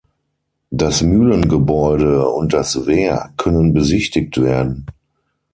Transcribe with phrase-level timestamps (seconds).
[0.71, 4.87] Das Mühlengebäude und das Wehr können besichtigt werden.